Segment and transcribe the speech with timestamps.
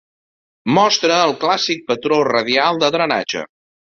[0.77, 3.45] Mostra el clàssic patró radial de drenatge.